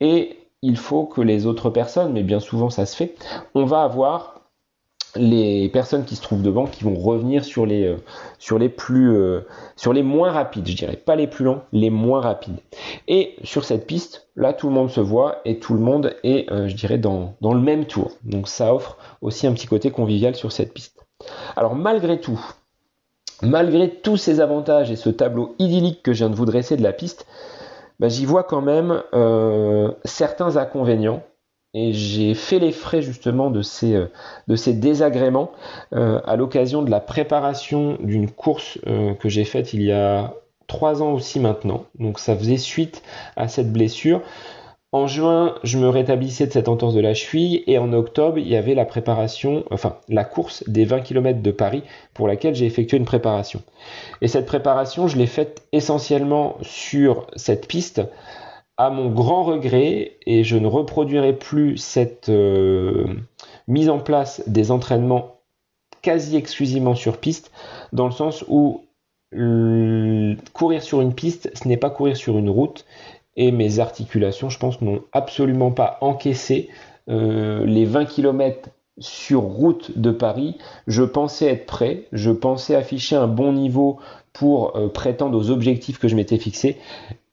et 0.00 0.38
il 0.62 0.76
faut 0.76 1.04
que 1.04 1.20
les 1.20 1.46
autres 1.46 1.70
personnes, 1.70 2.12
mais 2.12 2.22
bien 2.22 2.40
souvent 2.40 2.70
ça 2.70 2.86
se 2.86 2.96
fait, 2.96 3.14
on 3.54 3.64
va 3.64 3.82
avoir 3.82 4.35
les 5.18 5.68
personnes 5.68 6.04
qui 6.04 6.16
se 6.16 6.22
trouvent 6.22 6.42
devant 6.42 6.66
qui 6.66 6.84
vont 6.84 6.94
revenir 6.94 7.44
sur 7.44 7.66
les, 7.66 7.84
euh, 7.84 7.96
euh, 8.90 9.40
sur 9.76 9.92
les 9.92 10.02
moins 10.02 10.30
rapides, 10.30 10.66
je 10.66 10.76
dirais 10.76 10.96
pas 10.96 11.16
les 11.16 11.26
plus 11.26 11.44
lents, 11.44 11.62
les 11.72 11.90
moins 11.90 12.20
rapides. 12.20 12.58
Et 13.08 13.36
sur 13.42 13.64
cette 13.64 13.86
piste, 13.86 14.28
là 14.36 14.52
tout 14.52 14.68
le 14.68 14.74
monde 14.74 14.90
se 14.90 15.00
voit 15.00 15.40
et 15.44 15.58
tout 15.58 15.74
le 15.74 15.80
monde 15.80 16.14
est, 16.22 16.50
euh, 16.52 16.68
je 16.68 16.74
dirais, 16.74 16.98
dans, 16.98 17.34
le 17.40 17.60
même 17.60 17.86
tour. 17.86 18.12
Donc 18.24 18.48
ça 18.48 18.74
offre 18.74 18.98
aussi 19.22 19.46
un 19.46 19.52
petit 19.52 19.66
côté 19.66 19.90
convivial 19.90 20.34
sur 20.34 20.52
cette 20.52 20.72
piste. 20.72 21.06
Alors 21.56 21.74
malgré 21.74 22.20
tout, 22.20 22.40
malgré 23.42 23.90
tous 23.90 24.16
ces 24.16 24.40
avantages 24.40 24.90
et 24.90 24.96
ce 24.96 25.10
tableau 25.10 25.54
idyllique 25.58 26.02
que 26.02 26.12
je 26.12 26.18
viens 26.18 26.30
de 26.30 26.36
vous 26.36 26.46
dresser 26.46 26.76
de 26.76 26.82
la 26.82 26.92
piste, 26.92 27.26
bah, 27.98 28.08
j'y 28.08 28.26
vois 28.26 28.44
quand 28.44 28.60
même 28.60 29.02
certains 30.04 30.56
inconvénients. 30.56 31.22
Et 31.78 31.92
j'ai 31.92 32.32
fait 32.32 32.58
les 32.58 32.72
frais 32.72 33.02
justement 33.02 33.50
de 33.50 33.60
ces, 33.60 33.94
euh, 33.94 34.06
de 34.48 34.56
ces 34.56 34.72
désagréments 34.72 35.52
euh, 35.92 36.20
à 36.24 36.36
l'occasion 36.36 36.82
de 36.82 36.90
la 36.90 37.00
préparation 37.00 37.98
d'une 38.00 38.30
course 38.30 38.78
que 39.20 39.28
j'ai 39.28 39.44
faite 39.44 39.74
il 39.74 39.82
y 39.82 39.92
a 39.92 40.32
trois 40.68 41.02
ans 41.02 41.12
aussi 41.12 41.38
maintenant. 41.38 41.84
Donc 41.98 42.18
ça 42.18 42.34
faisait 42.34 42.56
suite 42.56 43.02
à 43.36 43.48
cette 43.48 43.72
blessure. 43.72 44.22
En 44.92 45.06
juin, 45.06 45.56
je 45.62 45.78
me 45.78 45.90
rétablissais 45.90 46.46
de 46.46 46.52
cette 46.52 46.68
entorse 46.68 46.94
de 46.94 47.00
la 47.00 47.12
cheville 47.12 47.62
et 47.66 47.76
en 47.76 47.92
octobre, 47.92 48.38
il 48.38 48.48
y 48.48 48.56
avait 48.56 48.74
la 48.74 48.86
préparation, 48.86 49.64
enfin 49.70 49.98
la 50.08 50.24
course 50.24 50.64
des 50.68 50.86
20 50.86 51.00
km 51.00 51.42
de 51.42 51.50
Paris 51.50 51.82
pour 52.14 52.26
laquelle 52.28 52.54
j'ai 52.54 52.64
effectué 52.64 52.96
une 52.96 53.04
préparation. 53.04 53.60
Et 54.22 54.28
cette 54.28 54.46
préparation, 54.46 55.08
je 55.08 55.18
l'ai 55.18 55.26
faite 55.26 55.66
essentiellement 55.72 56.56
sur 56.62 57.26
cette 57.36 57.68
piste 57.68 58.00
à 58.76 58.90
mon 58.90 59.10
grand 59.10 59.44
regret 59.44 60.18
et 60.26 60.44
je 60.44 60.56
ne 60.56 60.66
reproduirai 60.66 61.32
plus 61.32 61.76
cette 61.76 62.28
euh, 62.28 63.06
mise 63.68 63.88
en 63.88 63.98
place 63.98 64.42
des 64.46 64.70
entraînements 64.70 65.40
quasi 66.02 66.36
exclusivement 66.36 66.94
sur 66.94 67.18
piste 67.18 67.50
dans 67.92 68.06
le 68.06 68.12
sens 68.12 68.44
où 68.48 68.82
courir 70.52 70.82
sur 70.82 71.00
une 71.00 71.14
piste, 71.14 71.50
ce 71.54 71.68
n'est 71.68 71.76
pas 71.76 71.90
courir 71.90 72.16
sur 72.16 72.38
une 72.38 72.48
route 72.48 72.86
et 73.36 73.52
mes 73.52 73.80
articulations, 73.80 74.48
je 74.48 74.58
pense, 74.58 74.80
n'ont 74.80 75.02
absolument 75.12 75.70
pas 75.70 75.98
encaissé 76.00 76.70
euh, 77.08 77.64
les 77.66 77.84
20 77.84 78.06
km 78.06 78.70
sur 78.98 79.42
route 79.42 79.98
de 79.98 80.10
Paris. 80.10 80.56
Je 80.86 81.02
pensais 81.02 81.46
être 81.46 81.66
prêt, 81.66 82.06
je 82.12 82.30
pensais 82.30 82.74
afficher 82.74 83.16
un 83.16 83.26
bon 83.26 83.52
niveau 83.52 83.98
pour 84.32 84.76
euh, 84.76 84.88
prétendre 84.88 85.36
aux 85.36 85.50
objectifs 85.50 85.98
que 85.98 86.08
je 86.08 86.16
m'étais 86.16 86.38
fixés. 86.38 86.78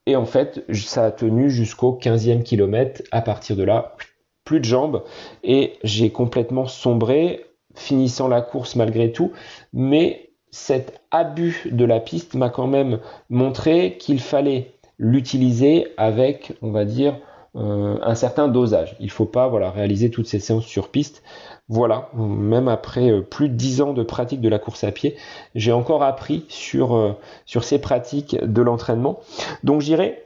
Et 0.05 0.15
en 0.15 0.25
fait, 0.25 0.65
ça 0.73 1.05
a 1.05 1.11
tenu 1.11 1.49
jusqu'au 1.49 1.97
15e 2.01 2.43
kilomètre. 2.43 3.01
À 3.11 3.21
partir 3.21 3.55
de 3.55 3.63
là, 3.63 3.95
plus 4.43 4.59
de 4.59 4.65
jambes. 4.65 5.03
Et 5.43 5.73
j'ai 5.83 6.09
complètement 6.11 6.67
sombré, 6.67 7.45
finissant 7.75 8.27
la 8.27 8.41
course 8.41 8.75
malgré 8.75 9.11
tout. 9.11 9.31
Mais 9.71 10.31
cet 10.51 11.01
abus 11.11 11.67
de 11.71 11.85
la 11.85 11.99
piste 11.99 12.35
m'a 12.35 12.49
quand 12.49 12.67
même 12.67 12.99
montré 13.29 13.97
qu'il 13.97 14.19
fallait 14.19 14.73
l'utiliser 14.99 15.87
avec, 15.97 16.53
on 16.61 16.71
va 16.71 16.85
dire, 16.85 17.17
euh, 17.55 17.97
un 18.01 18.15
certain 18.15 18.47
dosage. 18.47 18.95
Il 18.99 19.05
ne 19.05 19.11
faut 19.11 19.25
pas 19.25 19.47
voilà, 19.47 19.71
réaliser 19.71 20.09
toutes 20.09 20.27
ces 20.27 20.39
séances 20.39 20.65
sur 20.65 20.89
piste. 20.89 21.23
Voilà, 21.69 22.09
même 22.13 22.67
après 22.67 23.09
euh, 23.09 23.21
plus 23.21 23.47
de 23.47 23.55
10 23.55 23.81
ans 23.81 23.93
de 23.93 24.03
pratique 24.03 24.41
de 24.41 24.49
la 24.49 24.59
course 24.59 24.83
à 24.83 24.91
pied, 24.91 25.15
j'ai 25.55 25.71
encore 25.71 26.03
appris 26.03 26.45
sur, 26.49 26.95
euh, 26.95 27.13
ces 27.45 27.79
pratiques 27.79 28.35
de 28.43 28.61
l'entraînement. 28.61 29.19
Donc 29.63 29.81
j'irai 29.81 30.23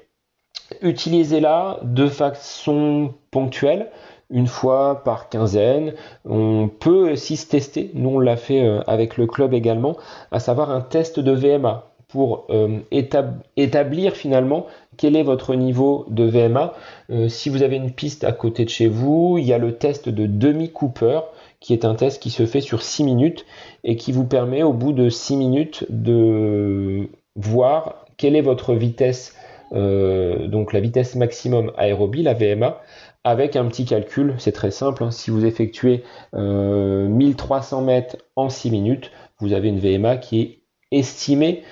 utiliser-la 0.81 1.79
de 1.83 2.07
façon 2.07 3.13
ponctuelle, 3.31 3.91
une 4.29 4.47
fois 4.47 5.03
par 5.03 5.29
quinzaine. 5.29 5.93
On 6.25 6.67
peut 6.67 7.11
aussi 7.13 7.37
se 7.37 7.47
tester, 7.47 7.91
nous 7.93 8.09
on 8.09 8.19
l'a 8.19 8.35
fait 8.35 8.79
avec 8.87 9.15
le 9.15 9.27
club 9.27 9.53
également, 9.53 9.95
à 10.31 10.39
savoir 10.39 10.71
un 10.71 10.81
test 10.81 11.19
de 11.19 11.31
VMA 11.31 11.93
pour 12.07 12.45
euh, 12.49 12.79
établir 12.91 14.13
finalement 14.15 14.65
quel 14.95 15.15
est 15.15 15.23
votre 15.23 15.55
niveau 15.55 16.05
de 16.09 16.23
VMA. 16.23 16.73
Euh, 17.09 17.27
si 17.27 17.49
vous 17.49 17.63
avez 17.63 17.75
une 17.75 17.91
piste 17.91 18.23
à 18.23 18.31
côté 18.31 18.63
de 18.63 18.69
chez 18.69 18.87
vous, 18.87 19.37
il 19.37 19.45
y 19.45 19.53
a 19.53 19.57
le 19.57 19.77
test 19.77 20.07
de 20.07 20.25
demi-Cooper 20.25 21.21
qui 21.59 21.73
est 21.73 21.85
un 21.85 21.95
test 21.95 22.21
qui 22.21 22.29
se 22.29 22.45
fait 22.45 22.61
sur 22.61 22.81
6 22.81 23.03
minutes 23.03 23.45
et 23.83 23.97
qui 23.97 24.11
vous 24.11 24.25
permet 24.25 24.63
au 24.63 24.73
bout 24.73 24.93
de 24.93 25.09
6 25.09 25.35
minutes 25.35 25.85
de 25.89 27.09
voir 27.35 28.05
quelle 28.15 28.35
est 28.35 28.41
votre 28.41 28.73
vitesse, 28.73 29.35
euh, 29.73 30.47
donc 30.47 30.71
la 30.71 30.79
vitesse 30.79 31.15
maximum 31.15 31.71
aérobie, 31.77 32.23
la 32.23 32.33
VMA, 32.33 32.79
avec 33.23 33.55
un 33.55 33.65
petit 33.65 33.85
calcul, 33.85 34.35
c'est 34.37 34.53
très 34.53 34.71
simple, 34.71 35.03
hein. 35.03 35.11
si 35.11 35.29
vous 35.29 35.45
effectuez 35.45 36.03
1300 36.33 37.81
mètres 37.81 38.17
en 38.35 38.49
6 38.49 38.71
minutes, 38.71 39.11
vous 39.39 39.53
avez 39.53 39.67
une 39.67 39.79
VMA 39.79 40.17
qui 40.17 40.41
est 40.41 40.61
estimée 40.91 41.63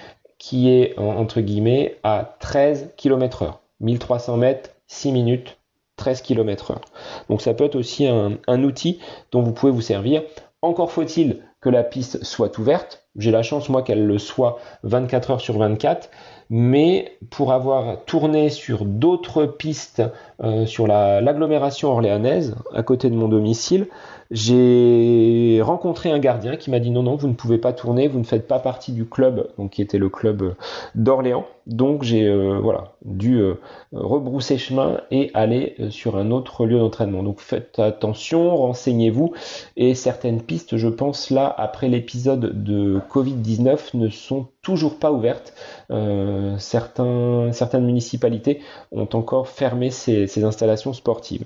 qui 0.45 0.69
est 0.69 0.95
entre 0.99 1.41
guillemets 1.41 1.97
à 2.03 2.35
13 2.39 2.91
km 2.97 3.41
heure. 3.41 3.61
1300 3.79 4.37
mètres, 4.37 4.69
6 4.85 5.11
minutes, 5.11 5.57
13 5.95 6.21
km 6.21 6.69
heure. 6.69 6.81
Donc 7.29 7.41
ça 7.41 7.55
peut 7.55 7.63
être 7.63 7.75
aussi 7.75 8.05
un, 8.05 8.63
outil 8.63 8.99
dont 9.31 9.41
vous 9.41 9.53
pouvez 9.53 9.71
vous 9.71 9.81
servir. 9.81 10.21
Encore 10.61 10.91
faut-il 10.91 11.41
que 11.61 11.69
la 11.69 11.83
piste 11.83 12.23
soit 12.23 12.59
ouverte. 12.59 13.07
J'ai 13.15 13.31
la 13.31 13.41
chance, 13.41 13.69
moi, 13.69 13.81
qu'elle 13.81 14.05
le 14.05 14.19
soit 14.19 14.59
24 14.83 15.31
heures 15.31 15.41
sur 15.41 15.57
24 15.57 16.11
mais 16.49 17.17
pour 17.31 17.51
avoir 17.51 18.03
tourné 18.05 18.49
sur 18.49 18.85
d'autres 18.85 19.45
pistes 19.45 20.03
euh, 20.43 20.65
sur 20.65 20.87
l'agglomération 20.87 21.89
orléanaise, 21.89 22.55
à 22.73 22.83
côté 22.83 23.09
de 23.09 23.15
mon 23.15 23.27
domicile, 23.27 23.87
j'ai 24.31 25.59
rencontré 25.61 26.11
un 26.11 26.19
gardien 26.19 26.55
qui 26.55 26.71
m'a 26.71 26.79
dit 26.79 26.91
non, 26.91 27.03
non, 27.03 27.15
vous 27.15 27.27
ne 27.27 27.33
pouvez 27.33 27.57
pas 27.57 27.73
tourner, 27.73 28.07
vous 28.07 28.19
ne 28.19 28.23
faites 28.23 28.47
pas 28.47 28.59
partie 28.59 28.91
du 28.91 29.05
club, 29.05 29.49
donc 29.57 29.71
qui 29.71 29.81
était 29.81 29.97
le 29.97 30.09
club 30.09 30.55
d'Orléans. 30.95 31.45
Donc 31.67 32.03
j'ai 32.03 32.25
euh, 32.25 32.59
voilà, 32.59 32.95
dû 33.03 33.39
euh, 33.39 33.55
rebrousser 33.91 34.57
chemin 34.57 35.01
et 35.09 35.31
aller 35.33 35.75
sur 35.89 36.15
un 36.15 36.29
autre 36.31 36.65
lieu 36.65 36.77
d'entraînement. 36.77 37.23
Donc 37.23 37.39
faites 37.39 37.79
attention, 37.79 38.55
renseignez-vous. 38.55 39.33
Et 39.75 39.95
certaines 39.95 40.41
pistes, 40.41 40.77
je 40.77 40.87
pense 40.87 41.29
là, 41.31 41.53
après 41.57 41.87
l'épisode 41.87 42.63
de 42.63 42.99
Covid-19, 43.09 43.95
ne 43.95 44.09
sont 44.09 44.47
toujours 44.61 44.99
pas 44.99 45.11
ouvertes. 45.11 45.53
Euh, 45.91 46.57
certains, 46.57 47.51
certaines 47.51 47.85
municipalités 47.85 48.61
ont 48.91 49.09
encore 49.13 49.47
fermé 49.47 49.91
ces, 49.91 50.43
installations 50.43 50.93
sportives. 50.93 51.45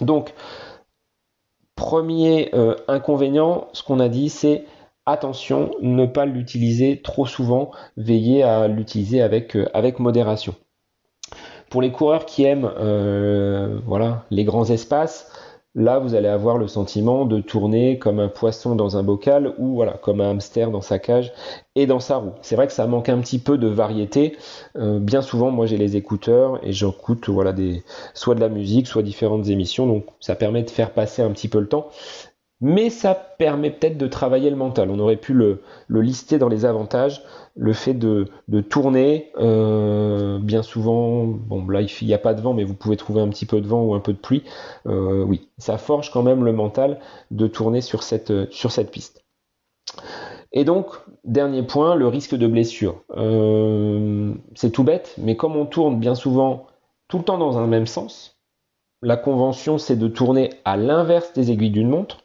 Donc, 0.00 0.34
premier 1.76 2.50
euh, 2.54 2.76
inconvénient, 2.88 3.68
ce 3.72 3.82
qu'on 3.82 4.00
a 4.00 4.08
dit, 4.08 4.28
c'est 4.28 4.64
attention, 5.06 5.70
ne 5.80 6.06
pas 6.06 6.24
l'utiliser 6.24 7.02
trop 7.02 7.26
souvent, 7.26 7.70
veillez 7.96 8.42
à 8.42 8.68
l'utiliser 8.68 9.20
avec, 9.22 9.56
euh, 9.56 9.68
avec 9.74 9.98
modération. 9.98 10.54
Pour 11.70 11.82
les 11.82 11.90
coureurs 11.90 12.26
qui 12.26 12.44
aiment 12.44 12.70
voilà, 13.84 14.24
les 14.30 14.44
grands 14.44 14.70
espaces, 14.70 15.32
Là, 15.76 15.98
vous 15.98 16.14
allez 16.14 16.28
avoir 16.28 16.56
le 16.56 16.68
sentiment 16.68 17.24
de 17.24 17.40
tourner 17.40 17.98
comme 17.98 18.20
un 18.20 18.28
poisson 18.28 18.76
dans 18.76 18.96
un 18.96 19.02
bocal 19.02 19.54
ou 19.58 19.74
voilà, 19.74 19.94
comme 19.94 20.20
un 20.20 20.30
hamster 20.30 20.70
dans 20.70 20.80
sa 20.80 21.00
cage 21.00 21.32
et 21.74 21.86
dans 21.86 21.98
sa 21.98 22.18
roue. 22.18 22.32
C'est 22.42 22.54
vrai 22.54 22.68
que 22.68 22.72
ça 22.72 22.86
manque 22.86 23.08
un 23.08 23.18
petit 23.18 23.40
peu 23.40 23.58
de 23.58 23.66
variété. 23.66 24.36
Euh, 24.76 25.00
bien 25.00 25.20
souvent, 25.20 25.50
moi, 25.50 25.66
j'ai 25.66 25.76
les 25.76 25.96
écouteurs 25.96 26.64
et 26.64 26.72
j'écoute 26.72 27.28
voilà 27.28 27.52
des 27.52 27.82
soit 28.14 28.36
de 28.36 28.40
la 28.40 28.48
musique, 28.48 28.86
soit 28.86 29.02
différentes 29.02 29.48
émissions. 29.48 29.88
Donc, 29.88 30.06
ça 30.20 30.36
permet 30.36 30.62
de 30.62 30.70
faire 30.70 30.92
passer 30.92 31.22
un 31.22 31.30
petit 31.32 31.48
peu 31.48 31.58
le 31.58 31.68
temps 31.68 31.88
mais 32.60 32.90
ça 32.90 33.14
permet 33.14 33.70
peut-être 33.70 33.98
de 33.98 34.06
travailler 34.06 34.50
le 34.50 34.56
mental. 34.56 34.90
On 34.90 34.98
aurait 34.98 35.16
pu 35.16 35.34
le, 35.34 35.60
lister 35.88 36.38
dans 36.38 36.48
les 36.48 36.64
avantages, 36.64 37.22
le 37.56 37.72
fait 37.72 37.94
de, 37.94 38.26
tourner, 38.68 39.32
euh, 39.38 40.38
bien 40.38 40.62
souvent, 40.62 41.24
bon 41.24 41.66
là 41.68 41.82
il 41.82 42.06
n'y 42.06 42.14
a 42.14 42.18
pas 42.18 42.34
de 42.34 42.40
vent, 42.40 42.54
mais 42.54 42.64
vous 42.64 42.74
pouvez 42.74 42.96
trouver 42.96 43.20
un 43.20 43.28
petit 43.28 43.46
peu 43.46 43.60
de 43.60 43.66
vent 43.66 43.82
ou 43.82 43.94
un 43.94 44.00
peu 44.00 44.12
de 44.12 44.18
pluie, 44.18 44.44
euh, 44.86 45.24
oui, 45.24 45.48
ça 45.58 45.78
forge 45.78 46.10
quand 46.10 46.22
même 46.22 46.44
le 46.44 46.52
mental 46.52 47.00
de 47.30 47.46
tourner 47.46 47.80
sur 47.80 48.02
cette, 48.02 48.32
piste. 48.90 49.24
Et 50.52 50.64
donc, 50.64 50.88
dernier 51.24 51.64
point, 51.64 51.96
le 51.96 52.06
risque 52.06 52.36
de 52.36 52.46
blessure. 52.46 53.02
Euh, 53.16 54.32
c'est 54.54 54.70
tout 54.70 54.84
bête, 54.84 55.14
mais 55.18 55.36
comme 55.36 55.56
on 55.56 55.66
tourne 55.66 55.98
bien 55.98 56.14
souvent 56.14 56.66
tout 57.08 57.18
le 57.18 57.24
temps 57.24 57.38
dans 57.38 57.58
un 57.58 57.66
même 57.66 57.86
sens, 57.86 58.38
la 59.02 59.16
convention 59.16 59.76
c'est 59.76 59.96
de 59.96 60.08
tourner 60.08 60.50
à 60.64 60.76
l'inverse 60.76 61.32
des 61.34 61.50
aiguilles 61.50 61.70
d'une 61.70 61.90
montre, 61.90 62.23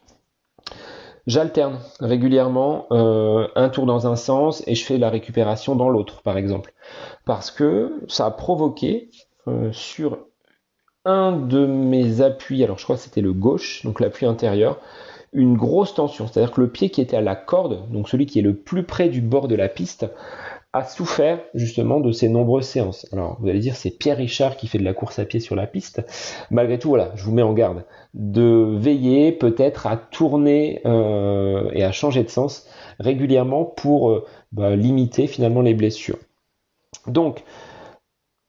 J'alterne 1.30 1.78
régulièrement 2.00 2.88
euh, 2.90 3.48
un 3.56 3.70
tour 3.70 3.86
dans 3.86 4.08
un 4.08 4.16
sens 4.16 4.64
et 4.66 4.74
je 4.74 4.84
fais 4.84 4.98
la 4.98 5.12
récupération 5.12 5.76
dans 5.76 5.88
l'autre, 5.88 6.24
par 6.24 6.40
exemple. 6.40 6.74
Parce 7.24 7.52
que 7.52 8.02
ça 8.08 8.26
a 8.26 8.32
provoqué 8.32 9.12
euh, 9.48 9.72
sur 9.72 10.18
un 11.06 11.34
de 11.34 11.68
mes 11.68 12.22
appuis, 12.22 12.64
alors 12.64 12.80
je 12.80 12.84
crois 12.84 12.96
que 12.96 13.04
c'était 13.04 13.22
le 13.22 13.32
gauche, 13.32 13.86
donc 13.86 14.00
l'appui 14.00 14.26
intérieur, 14.26 14.80
une 15.32 15.56
grosse 15.56 15.94
tension. 15.94 16.26
C'est-à-dire 16.26 16.52
que 16.52 16.62
le 16.62 16.72
pied 16.72 16.90
qui 16.90 17.00
était 17.00 17.18
à 17.18 17.22
la 17.22 17.36
corde, 17.36 17.88
donc 17.92 18.10
celui 18.10 18.26
qui 18.26 18.40
est 18.40 18.42
le 18.42 18.56
plus 18.56 18.82
près 18.82 19.08
du 19.08 19.22
bord 19.22 19.48
de 19.48 19.54
la 19.54 19.70
piste, 19.70 20.08
a 20.72 20.84
souffert 20.84 21.40
justement 21.56 22.00
de 22.00 22.12
ces 22.12 22.30
nombreuses 22.30 22.68
séances. 22.68 23.08
Alors 23.12 23.38
vous 23.40 23.50
allez 23.50 23.60
dire 23.60 23.76
c'est 23.76 23.90
Pierre 23.90 24.18
Richard 24.18 24.56
qui 24.56 24.68
fait 24.68 24.78
de 24.78 24.84
la 24.84 24.94
course 24.94 25.18
à 25.18 25.26
pied 25.26 25.40
sur 25.40 25.56
la 25.56 25.66
piste. 25.66 26.04
Malgré 26.52 26.78
tout, 26.78 26.90
voilà, 26.90 27.12
je 27.16 27.24
vous 27.24 27.32
mets 27.32 27.42
en 27.42 27.54
garde 27.54 27.86
de 28.14 28.78
veiller 28.78 29.32
peut-être 29.32 29.88
à 29.88 29.98
tourner 29.98 30.82
euh, 30.86 31.72
et 31.74 31.84
à 31.84 31.92
changer 31.92 32.24
de 32.24 32.30
sens 32.30 32.68
régulièrement 33.00 33.66
pour 33.66 34.12
euh, 34.12 34.26
bah, 34.52 34.76
limiter 34.76 35.26
finalement 35.26 35.62
les 35.62 35.74
blessures. 35.74 36.20
Donc 37.08 37.44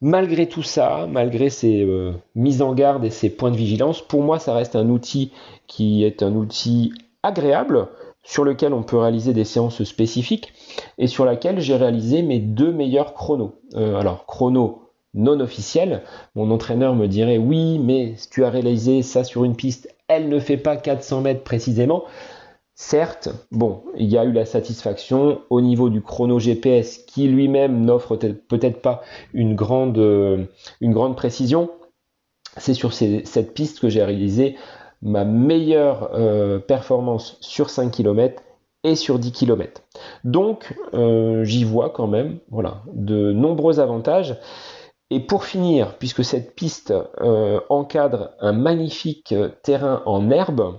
malgré 0.02 0.46
tout 0.46 0.62
ça, 0.62 1.06
malgré 1.10 1.48
ces 1.48 1.82
euh, 1.82 2.12
mises 2.34 2.60
en 2.60 2.74
garde 2.74 3.04
et 3.04 3.10
ces 3.10 3.30
points 3.30 3.50
de 3.50 3.56
vigilance, 3.56 4.02
pour 4.02 4.22
moi 4.22 4.38
ça 4.38 4.52
reste 4.52 4.76
un 4.76 4.90
outil 4.90 5.32
qui 5.66 6.04
est 6.04 6.22
un 6.22 6.34
outil 6.34 6.92
agréable 7.22 7.88
sur 8.22 8.44
lequel 8.44 8.72
on 8.72 8.82
peut 8.82 8.98
réaliser 8.98 9.32
des 9.32 9.44
séances 9.44 9.82
spécifiques 9.84 10.52
et 10.98 11.06
sur 11.06 11.24
laquelle 11.24 11.60
j'ai 11.60 11.76
réalisé 11.76 12.22
mes 12.22 12.38
deux 12.38 12.72
meilleurs 12.72 13.14
chronos. 13.14 13.60
Euh, 13.74 13.96
alors, 13.96 14.26
chrono 14.26 14.82
non 15.14 15.40
officiel, 15.40 16.02
mon 16.34 16.50
entraîneur 16.50 16.94
me 16.94 17.08
dirait 17.08 17.38
oui, 17.38 17.78
mais 17.78 18.14
tu 18.30 18.44
as 18.44 18.50
réalisé 18.50 19.02
ça 19.02 19.24
sur 19.24 19.44
une 19.44 19.56
piste, 19.56 19.92
elle 20.08 20.28
ne 20.28 20.38
fait 20.38 20.56
pas 20.56 20.76
400 20.76 21.22
mètres 21.22 21.42
précisément. 21.42 22.04
Certes, 22.74 23.28
bon, 23.50 23.82
il 23.96 24.08
y 24.08 24.16
a 24.16 24.24
eu 24.24 24.32
la 24.32 24.46
satisfaction 24.46 25.42
au 25.50 25.60
niveau 25.60 25.90
du 25.90 26.00
chrono 26.00 26.38
GPS 26.38 26.98
qui 26.98 27.28
lui-même 27.28 27.84
n'offre 27.84 28.16
peut-être 28.16 28.80
pas 28.80 29.02
une 29.34 29.54
grande, 29.54 29.98
euh, 29.98 30.44
une 30.80 30.92
grande 30.92 31.16
précision. 31.16 31.70
C'est 32.56 32.74
sur 32.74 32.92
cette 32.92 33.52
piste 33.54 33.80
que 33.80 33.88
j'ai 33.88 34.02
réalisé 34.02 34.56
ma 35.02 35.24
meilleure 35.24 36.10
euh, 36.14 36.58
performance 36.58 37.36
sur 37.40 37.70
5 37.70 37.90
km 37.90 38.42
et 38.84 38.94
sur 38.94 39.18
10 39.18 39.32
km. 39.32 39.82
Donc 40.24 40.76
euh, 40.94 41.44
j'y 41.44 41.64
vois 41.64 41.90
quand 41.90 42.06
même 42.06 42.38
voilà, 42.50 42.82
de 42.92 43.32
nombreux 43.32 43.80
avantages. 43.80 44.38
Et 45.10 45.20
pour 45.20 45.44
finir, 45.44 45.96
puisque 45.98 46.24
cette 46.24 46.54
piste 46.54 46.94
euh, 47.20 47.60
encadre 47.68 48.30
un 48.38 48.52
magnifique 48.52 49.34
terrain 49.62 50.02
en 50.06 50.30
herbe, 50.30 50.78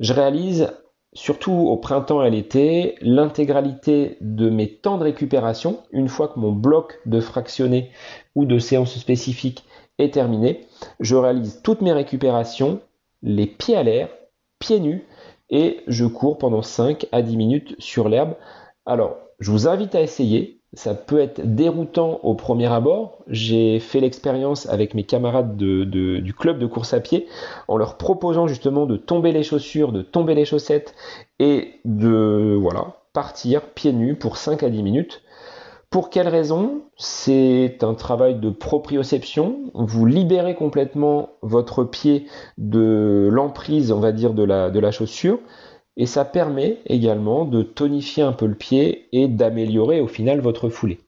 je 0.00 0.12
réalise 0.12 0.72
surtout 1.14 1.52
au 1.52 1.76
printemps 1.76 2.22
et 2.22 2.26
à 2.26 2.30
l'été 2.30 2.94
l'intégralité 3.02 4.16
de 4.22 4.48
mes 4.48 4.76
temps 4.76 4.96
de 4.96 5.04
récupération 5.04 5.82
une 5.92 6.08
fois 6.08 6.28
que 6.28 6.38
mon 6.38 6.52
bloc 6.52 7.00
de 7.04 7.20
fractionné 7.20 7.90
ou 8.34 8.46
de 8.46 8.58
séance 8.58 8.96
spécifique 8.96 9.66
est 9.98 10.14
terminé. 10.14 10.66
Je 11.00 11.16
réalise 11.16 11.60
toutes 11.62 11.82
mes 11.82 11.92
récupérations 11.92 12.80
les 13.22 13.46
pieds 13.46 13.76
à 13.76 13.82
l'air, 13.82 14.08
pieds 14.58 14.80
nus, 14.80 15.04
et 15.50 15.80
je 15.86 16.06
cours 16.06 16.38
pendant 16.38 16.62
5 16.62 17.06
à 17.12 17.22
10 17.22 17.36
minutes 17.36 17.74
sur 17.78 18.08
l'herbe. 18.08 18.34
Alors, 18.86 19.18
je 19.38 19.50
vous 19.50 19.68
invite 19.68 19.94
à 19.94 20.00
essayer. 20.00 20.60
Ça 20.74 20.94
peut 20.94 21.20
être 21.20 21.42
déroutant 21.44 22.20
au 22.22 22.34
premier 22.34 22.72
abord. 22.72 23.18
J'ai 23.26 23.78
fait 23.78 24.00
l'expérience 24.00 24.66
avec 24.70 24.94
mes 24.94 25.04
camarades 25.04 25.58
du 25.58 26.34
club 26.38 26.58
de 26.58 26.66
course 26.66 26.94
à 26.94 27.00
pied 27.00 27.28
en 27.68 27.76
leur 27.76 27.98
proposant 27.98 28.46
justement 28.46 28.86
de 28.86 28.96
tomber 28.96 29.32
les 29.32 29.42
chaussures, 29.42 29.92
de 29.92 30.00
tomber 30.00 30.34
les 30.34 30.46
chaussettes 30.46 30.94
et 31.38 31.80
de 31.84 32.56
voilà, 32.58 33.02
partir 33.12 33.60
pieds 33.60 33.92
nus 33.92 34.14
pour 34.14 34.38
5 34.38 34.62
à 34.62 34.70
10 34.70 34.82
minutes. 34.82 35.22
Pour 35.92 36.08
quelle 36.08 36.28
raison 36.28 36.80
C'est 36.96 37.84
un 37.84 37.92
travail 37.92 38.36
de 38.36 38.48
proprioception? 38.48 39.70
Vous 39.74 40.06
libérez 40.06 40.54
complètement 40.54 41.32
votre 41.42 41.84
pied 41.84 42.28
de 42.56 43.28
l'emprise, 43.30 43.92
on 43.92 44.00
va 44.00 44.10
dire, 44.10 44.32
de 44.32 44.42
la, 44.42 44.90
chaussure. 44.90 45.38
Et 45.98 46.06
ça 46.06 46.24
permet 46.24 46.78
également 46.86 47.44
de 47.44 47.62
tonifier 47.62 48.22
un 48.22 48.32
peu 48.32 48.46
le 48.46 48.54
pied 48.54 49.08
et 49.12 49.28
d'améliorer 49.28 50.00
au 50.00 50.06
final 50.06 50.40
votre 50.40 50.70
foulée. 50.70 50.98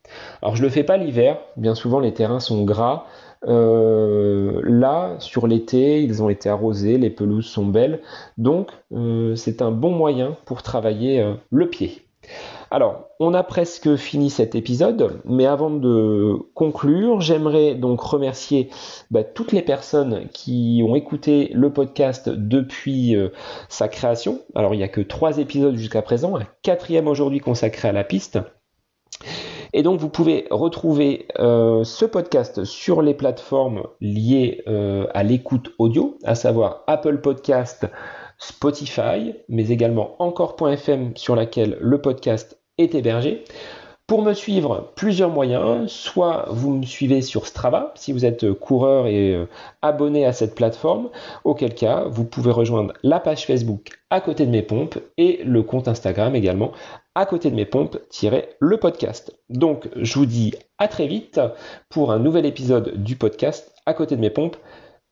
Alors 0.42 0.54
je 0.54 0.61
ne 0.61 0.66
le 0.66 0.70
fais 0.70 0.85
pas 0.85 0.98
l'hiver, 0.98 1.38
bien 1.56 1.74
souvent 1.74 1.98
les 1.98 2.12
terrains 2.12 2.38
sont 2.38 2.62
gras. 2.64 3.06
Euh, 3.48 4.61
là, 4.64 5.16
sur 5.18 5.46
l'été, 5.46 6.02
ils 6.02 6.22
ont 6.22 6.28
été 6.28 6.50
arrosés, 6.50 6.98
les 6.98 7.08
pelouses 7.08 7.46
sont 7.46 7.64
belles. 7.64 8.02
Donc 8.37 8.68
euh, 8.92 9.35
c'est 9.35 9.62
un 9.62 9.70
bon 9.70 9.92
moyen 9.92 10.37
pour 10.44 10.62
travailler 10.62 11.22
euh, 11.22 11.32
le 11.50 11.70
pied. 11.70 12.02
Alors, 12.70 13.09
on 13.20 13.35
a 13.35 13.42
presque 13.42 13.96
fini 13.96 14.31
cet 14.31 14.55
épisode, 14.55 15.20
mais 15.24 15.46
avant 15.46 15.70
de 15.70 16.37
conclure, 16.55 17.20
j'aimerais 17.20 17.74
donc 17.74 18.00
remercier 18.00 18.70
bah, 19.11 19.24
toutes 19.24 19.53
les 19.53 19.62
personnes 19.62 20.29
qui 20.33 20.83
ont 20.87 20.94
écouté 20.94 21.50
le 21.55 21.72
podcast 21.72 22.29
depuis 22.29 23.16
euh, 23.16 23.29
sa 23.68 23.88
création. 23.88 24.40
Alors, 24.55 24.74
il 24.74 24.79
n'y 24.79 24.85
a 24.85 24.88
que 24.88 25.00
trois 25.00 25.38
épisodes 25.38 25.77
jusqu'à 25.77 26.03
présent, 26.03 26.37
un 26.37 26.46
quatrième 26.62 27.09
aujourd'hui 27.09 27.40
consacré 27.40 27.88
à 27.88 27.92
la 27.92 28.05
piste. 28.05 28.38
Et 29.77 29.83
donc 29.83 29.98
vous 29.98 30.09
pouvez 30.09 30.46
retrouver 30.53 31.27
euh, 31.40 31.83
ce 31.83 32.05
podcast 32.05 32.62
sur 32.62 33.03
les 33.03 33.12
plateformes 33.12 33.88
liées 34.00 34.62
euh, 34.68 35.09
à 35.12 35.24
l'écoute 35.24 35.72
audio, 35.79 36.16
à 36.22 36.37
savoir 36.37 36.85
Apple 36.87 37.20
Podcast, 37.20 37.85
Spotify, 38.38 39.34
mais 39.48 39.68
également 39.68 40.16
encore.fm 40.18 41.16
sur 41.16 41.36
laquelle 41.36 41.78
le 41.80 42.00
podcast 42.00 42.58
est 42.78 42.94
hébergé. 42.94 43.44
Pour 44.06 44.20
me 44.20 44.34
suivre, 44.34 44.92
plusieurs 44.96 45.30
moyens. 45.30 45.90
Soit 45.90 46.44
vous 46.50 46.74
me 46.74 46.84
suivez 46.84 47.22
sur 47.22 47.46
Strava, 47.46 47.94
si 47.96 48.12
vous 48.12 48.26
êtes 48.26 48.52
coureur 48.52 49.06
et 49.06 49.34
euh, 49.34 49.46
abonné 49.80 50.26
à 50.26 50.34
cette 50.34 50.54
plateforme, 50.54 51.08
auquel 51.44 51.74
cas 51.74 52.04
vous 52.04 52.24
pouvez 52.24 52.50
rejoindre 52.50 52.92
la 53.02 53.18
page 53.18 53.46
Facebook 53.46 53.92
à 54.10 54.20
côté 54.20 54.44
de 54.44 54.50
mes 54.50 54.60
pompes 54.60 54.98
et 55.16 55.42
le 55.44 55.62
compte 55.62 55.88
Instagram 55.88 56.36
également 56.36 56.72
à 57.14 57.24
côté 57.24 57.50
de 57.50 57.56
mes 57.56 57.64
pompes-le 57.64 58.76
podcast. 58.76 59.34
Donc 59.48 59.88
je 59.96 60.18
vous 60.18 60.26
dis 60.26 60.52
à 60.76 60.86
très 60.88 61.06
vite 61.06 61.40
pour 61.88 62.12
un 62.12 62.18
nouvel 62.18 62.44
épisode 62.44 63.02
du 63.02 63.16
podcast 63.16 63.72
à 63.86 63.94
côté 63.94 64.16
de 64.16 64.20
mes 64.20 64.30
pompes. 64.30 64.56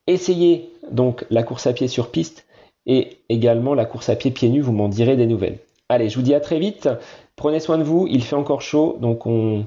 Essayez 0.07 0.71
donc 0.91 1.25
la 1.31 1.45
course 1.45 1.67
à 1.67 1.73
pied 1.73 1.89
sur 1.89 2.11
piste 2.11 2.45
et 2.87 3.19
également 3.29 3.75
la 3.75 3.85
course 3.85 4.09
à 4.09 4.17
pied 4.17 4.31
pieds 4.31 4.49
nus, 4.49 4.61
vous 4.61 4.73
m'en 4.73 4.89
direz 4.89 5.17
des 5.17 5.27
nouvelles. 5.27 5.59
Allez, 5.89 6.09
je 6.09 6.17
vous 6.17 6.23
dis 6.23 6.35
à 6.35 6.41
très 6.41 6.59
vite. 6.59 6.89
Prenez 7.37 7.61
soin 7.61 7.79
de 7.79 7.83
vous, 7.83 8.07
il 8.09 8.23
fait 8.23 8.37
encore 8.37 8.63
chaud, 8.63 8.97
donc 9.01 9.27
on 9.27 9.67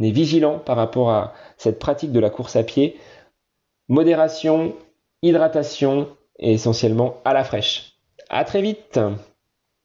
est 0.00 0.10
vigilant 0.10 0.58
par 0.58 0.76
rapport 0.76 1.10
à 1.10 1.34
cette 1.56 1.78
pratique 1.78 2.12
de 2.12 2.20
la 2.20 2.30
course 2.30 2.56
à 2.56 2.62
pied. 2.62 2.96
Modération, 3.88 4.74
hydratation 5.22 6.08
et 6.38 6.52
essentiellement 6.52 7.16
à 7.24 7.32
la 7.32 7.44
fraîche. 7.44 7.94
À 8.28 8.44
très 8.44 8.62
vite 8.62 9.00